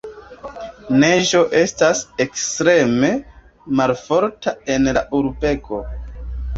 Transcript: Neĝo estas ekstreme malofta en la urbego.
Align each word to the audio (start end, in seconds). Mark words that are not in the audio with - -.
Neĝo 1.03 1.41
estas 1.59 2.01
ekstreme 2.27 3.13
malofta 3.83 4.59
en 4.79 4.95
la 5.01 5.09
urbego. 5.23 5.87